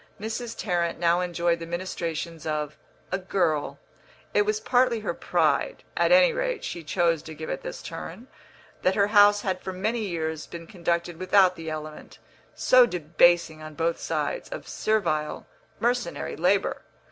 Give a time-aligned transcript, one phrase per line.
[0.19, 0.57] Mrs.
[0.57, 2.75] Tarrant now enjoyed the ministrations of
[3.11, 3.77] a "girl";
[4.33, 8.27] it was partly her pride (at any rate, she chose to give it this turn)
[8.81, 12.17] that her house had for many years been conducted without the element
[12.55, 15.45] so debasing on both sides of servile,
[15.79, 16.81] mercenary labour.